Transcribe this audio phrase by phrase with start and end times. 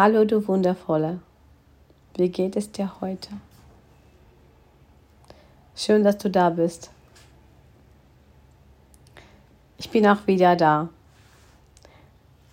[0.00, 1.18] Hallo du Wundervolle,
[2.14, 3.30] wie geht es dir heute?
[5.74, 6.92] Schön, dass du da bist.
[9.76, 10.88] Ich bin auch wieder da.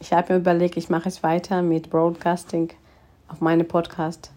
[0.00, 2.70] Ich habe mir überlegt, ich mache es weiter mit Broadcasting
[3.28, 4.30] auf meinem Podcast.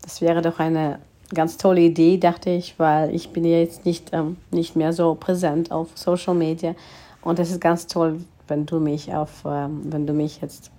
[0.00, 0.98] Das wäre doch eine
[1.34, 5.70] ganz tolle Idee, dachte ich, weil ich bin jetzt nicht, ähm, nicht mehr so präsent
[5.70, 6.74] auf Social Media.
[7.20, 10.70] Und es ist ganz toll, wenn du mich auf, ähm, wenn du mich jetzt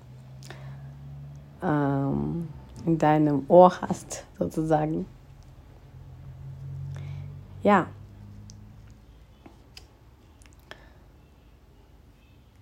[1.64, 2.48] ähm,
[2.86, 5.06] in deinem Ohr hast, sozusagen.
[7.64, 7.88] Ja.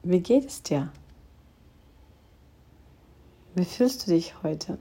[0.04, 0.92] Wie geht es dir?
[3.56, 4.78] Wie fühlst du dich heute?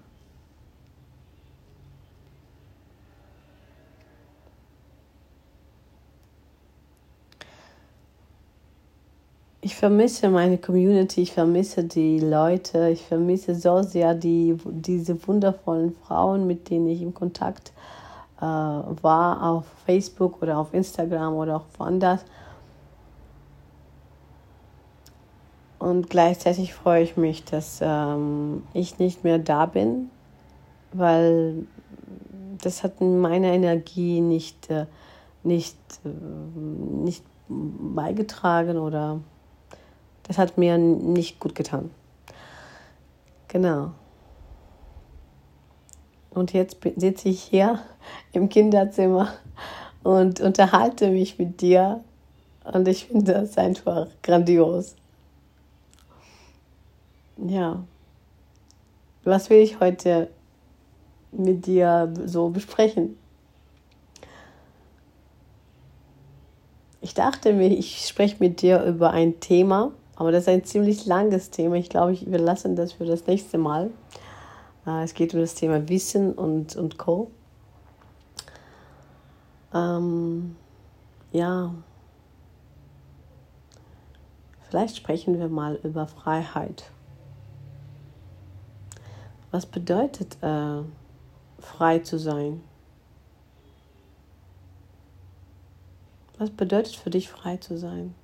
[9.70, 15.94] Ich vermisse meine Community, ich vermisse die Leute, ich vermisse so sehr die, diese wundervollen
[15.94, 17.72] Frauen, mit denen ich im Kontakt
[18.38, 22.24] äh, war, auf Facebook oder auf Instagram oder auch woanders.
[25.78, 30.10] Und gleichzeitig freue ich mich, dass ähm, ich nicht mehr da bin,
[30.92, 31.64] weil
[32.60, 34.86] das hat meine Energie nicht, äh,
[35.44, 39.20] nicht, äh, nicht beigetragen oder
[40.30, 41.90] das hat mir nicht gut getan.
[43.48, 43.90] Genau.
[46.30, 47.80] Und jetzt sitze ich hier
[48.32, 49.32] im Kinderzimmer
[50.04, 52.04] und unterhalte mich mit dir.
[52.62, 54.94] Und ich finde das einfach grandios.
[57.36, 57.82] Ja.
[59.24, 60.30] Was will ich heute
[61.32, 63.18] mit dir so besprechen?
[67.00, 69.90] Ich dachte mir, ich spreche mit dir über ein Thema,
[70.20, 71.76] aber das ist ein ziemlich langes Thema.
[71.76, 73.90] Ich glaube, wir lassen das für das nächste Mal.
[74.86, 77.30] Äh, es geht um das Thema Wissen und, und Co.
[79.72, 80.56] Ähm,
[81.32, 81.72] ja,
[84.68, 86.90] vielleicht sprechen wir mal über Freiheit.
[89.50, 90.82] Was bedeutet äh,
[91.60, 92.60] frei zu sein?
[96.36, 98.14] Was bedeutet für dich frei zu sein?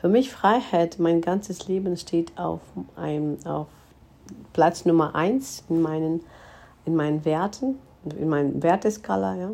[0.00, 2.60] Für mich Freiheit, mein ganzes Leben steht auf,
[2.96, 3.66] einem, auf
[4.54, 6.22] Platz Nummer eins in meinen,
[6.86, 7.78] in meinen Werten,
[8.18, 9.50] in meinen Werteskala, ja,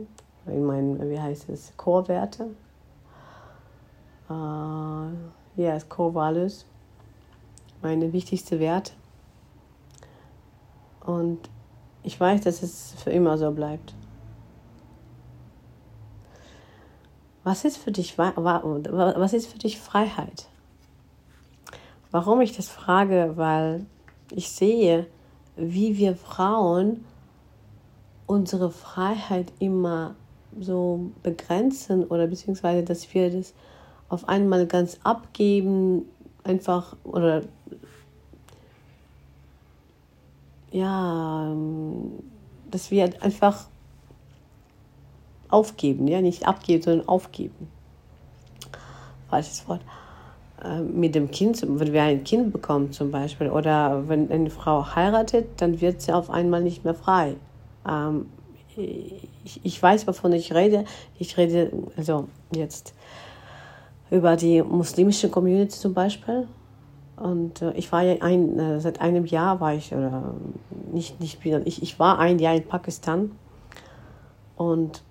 [0.47, 2.51] in meinen, wie heißt es, Core-Werte.
[4.31, 5.11] Uh,
[5.57, 6.65] yes, Core Values,
[7.83, 8.93] meine wichtigste Werte.
[11.05, 11.49] Und
[12.05, 13.95] ich weiß, dass es für immer so bleibt.
[17.47, 20.49] Was ist für dich, was ist für dich Freiheit?
[22.11, 23.87] Warum ich das frage, weil
[24.33, 25.07] ich sehe,
[25.55, 27.05] wie wir Frauen
[28.27, 30.17] unsere Freiheit immer
[30.59, 33.55] so begrenzen oder beziehungsweise, dass wir das
[34.09, 36.05] auf einmal ganz abgeben,
[36.43, 37.43] einfach oder
[40.73, 41.55] ja,
[42.73, 43.69] dass wir einfach
[45.51, 47.69] aufgeben, ja, nicht abgeben, sondern aufgeben.
[49.29, 49.81] Falsches Wort.
[50.63, 54.95] Äh, mit dem Kind, wenn wir ein Kind bekommen zum Beispiel, oder wenn eine Frau
[54.95, 57.37] heiratet, dann wird sie auf einmal nicht mehr frei.
[57.89, 58.27] Ähm,
[58.77, 60.85] ich, ich weiß, wovon ich rede.
[61.19, 62.95] Ich rede also jetzt
[64.11, 66.47] über die muslimische Community zum Beispiel.
[67.17, 70.35] Und äh, ich war ja ein, äh, seit einem Jahr war ich, oder
[70.93, 73.33] nicht, nicht wieder, ich, ich war ein Jahr in Pakistan.
[74.57, 75.03] Und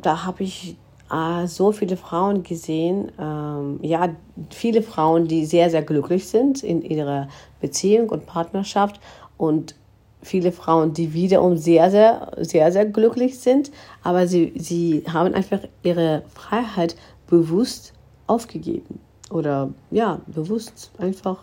[0.00, 0.76] da habe ich
[1.10, 4.10] äh, so viele Frauen gesehen, ähm, ja,
[4.50, 7.28] viele Frauen, die sehr, sehr glücklich sind in ihrer
[7.60, 9.00] Beziehung und Partnerschaft
[9.36, 9.74] und
[10.22, 13.70] viele Frauen, die wiederum sehr, sehr, sehr, sehr glücklich sind,
[14.02, 17.92] aber sie, sie haben einfach ihre Freiheit bewusst
[18.26, 21.38] aufgegeben oder ja, bewusst einfach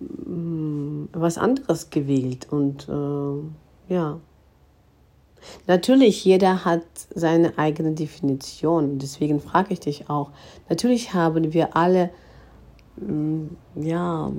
[0.00, 4.18] mm, was anderes gewählt und äh, ja.
[5.66, 6.84] Natürlich, jeder hat
[7.14, 8.98] seine eigene Definition.
[8.98, 10.30] Deswegen frage ich dich auch.
[10.68, 12.10] Natürlich haben wir alle
[12.96, 13.46] mm,
[13.76, 14.30] ja,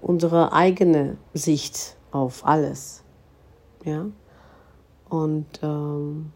[0.00, 3.02] unsere eigene Sicht auf alles.
[3.84, 4.06] Ja.
[5.08, 6.32] Und ähm,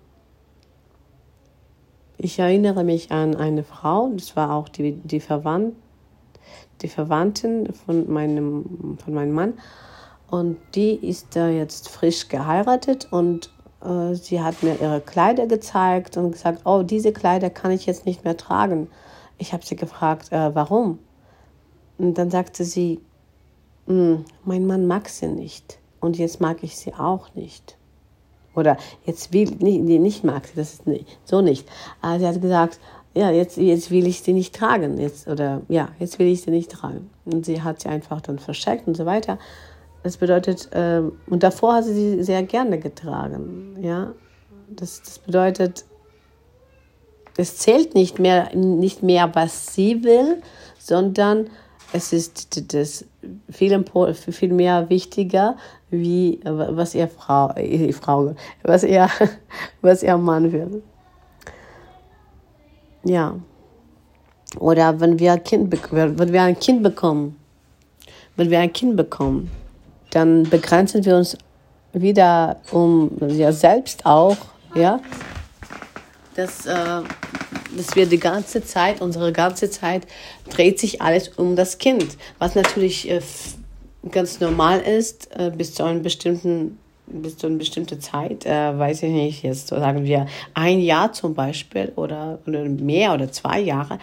[2.16, 5.74] ich erinnere mich an eine Frau, das war auch die, die, Verwandt,
[6.82, 9.54] die Verwandtin von meinem, von meinem Mann.
[10.30, 13.50] Und die ist da jetzt frisch geheiratet und
[14.14, 18.24] sie hat mir ihre Kleider gezeigt und gesagt, oh, diese Kleider kann ich jetzt nicht
[18.24, 18.88] mehr tragen.
[19.38, 20.98] ich habe sie gefragt, äh, warum?
[21.96, 23.00] Und dann sagte sie,
[23.86, 27.76] hm, mein Mann mag sie nicht und jetzt mag ich sie auch nicht.
[28.54, 31.68] Oder jetzt will nicht, nee, nicht mag sie, das ist nicht, so nicht.
[32.02, 32.80] Aber sie hat gesagt,
[33.14, 34.98] ja, jetzt, jetzt will ich sie nicht tragen.
[34.98, 37.10] Jetzt, oder ja, jetzt will ich sie nicht tragen.
[37.24, 39.38] Und sie hat sie einfach dann versteckt und so weiter.
[40.02, 43.76] Das bedeutet, äh, und davor hat sie sie sehr gerne getragen.
[43.80, 44.12] Ja,
[44.68, 45.84] das, das bedeutet,
[47.36, 50.42] es zählt nicht mehr, nicht mehr, was sie will,
[50.78, 51.50] sondern
[51.92, 53.04] es ist das
[53.50, 55.56] viel, viel mehr wichtiger,
[55.90, 59.08] wie was ihr Frau, ihre Frau, was ihr,
[59.80, 60.82] was ihr Mann will.
[63.04, 63.34] Ja.
[64.58, 67.36] Oder wenn wir, ein kind, wenn wir ein Kind bekommen,
[68.36, 69.50] wenn wir ein Kind bekommen,
[70.10, 71.36] dann begrenzen wir uns
[71.92, 74.36] wieder um ja selbst auch,
[74.74, 75.00] ja,
[76.34, 76.74] dass, äh,
[77.76, 80.06] dass wir die ganze Zeit, unsere ganze Zeit
[80.48, 83.20] dreht sich alles um das Kind, was natürlich äh,
[84.10, 86.78] ganz normal ist, äh, bis zu einem bestimmten
[87.12, 91.34] bis zu einer bestimmten Zeit, äh, weiß ich nicht, jetzt sagen wir ein Jahr zum
[91.34, 93.98] Beispiel oder, oder mehr oder zwei Jahre.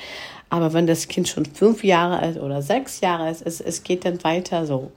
[0.50, 4.04] Aber wenn das Kind schon fünf Jahre ist oder sechs Jahre ist, es, es geht
[4.06, 4.92] dann weiter so.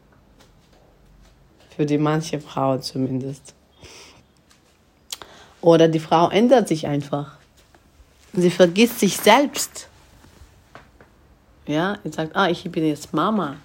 [1.81, 3.55] Für die manche Frau zumindest.
[5.63, 7.39] Oder die Frau ändert sich einfach.
[8.35, 9.89] Sie vergisst sich selbst.
[11.67, 13.57] Ja, und sagt, ah, ich bin jetzt Mama.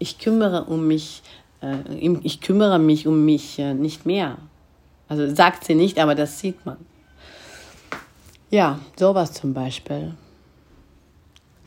[0.00, 1.22] Ich kümmere um mich,
[1.60, 1.76] äh,
[2.24, 4.38] ich kümmere mich um mich äh, nicht mehr.
[5.08, 6.78] Also sagt sie nicht, aber das sieht man.
[8.50, 10.14] Ja, sowas zum Beispiel.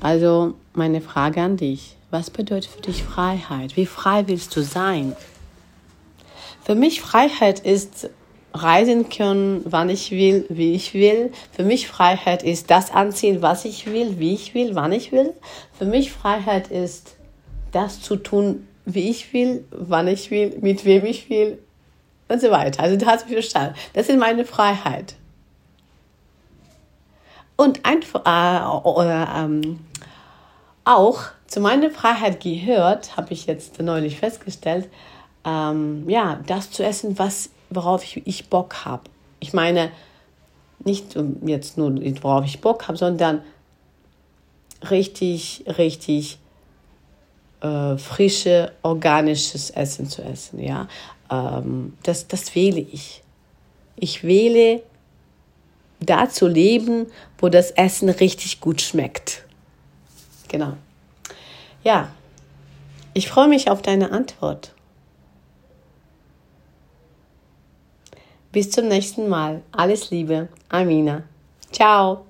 [0.02, 1.96] Also meine Frage an dich.
[2.12, 3.78] Was bedeutet für dich Freiheit?
[3.78, 5.16] Wie frei willst du sein?
[6.64, 8.10] Für mich Freiheit ist
[8.54, 11.32] reisen können, wann ich will, wie ich will.
[11.52, 15.34] Für mich Freiheit ist das anziehen, was ich will, wie ich will, wann ich will.
[15.78, 17.16] Für mich Freiheit ist
[17.72, 21.60] das zu tun, wie ich will, wann ich will, mit wem ich will
[22.28, 22.82] und so weiter.
[22.82, 23.76] Also du hast mich verstanden.
[23.94, 25.16] Das ist meine Freiheit.
[27.56, 29.76] Und einfach äh, äh, äh,
[30.86, 34.88] auch zu meiner Freiheit gehört, habe ich jetzt neulich festgestellt,
[35.46, 39.04] ähm, ja, das zu essen, was, worauf ich, ich Bock habe.
[39.40, 39.92] Ich meine,
[40.84, 43.42] nicht jetzt nur, worauf ich Bock habe, sondern
[44.90, 46.40] richtig, richtig
[47.62, 50.60] äh, frische, organisches Essen zu essen.
[50.62, 50.88] Ja?
[51.30, 53.22] Ähm, das, das wähle ich.
[53.96, 54.82] Ich wähle
[56.00, 57.08] da zu leben,
[57.38, 59.44] wo das Essen richtig gut schmeckt.
[60.48, 60.74] Genau.
[61.84, 62.10] Ja,
[63.14, 64.74] ich freue mich auf deine Antwort.
[68.52, 69.62] Bis zum nächsten Mal.
[69.72, 71.24] Alles Liebe, Amina.
[71.72, 72.26] Ciao.